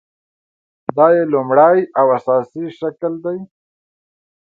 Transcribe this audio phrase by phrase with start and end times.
[0.97, 3.37] دا یې لومړۍ او اساسي شکل دی.